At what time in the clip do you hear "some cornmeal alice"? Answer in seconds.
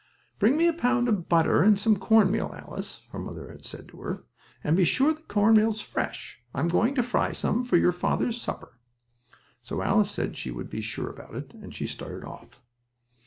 1.79-3.03